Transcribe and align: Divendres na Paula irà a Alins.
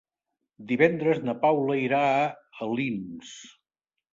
Divendres 0.71 1.21
na 1.27 1.35
Paula 1.45 1.77
irà 1.81 2.01
a 2.15 2.25
Alins. 2.69 3.37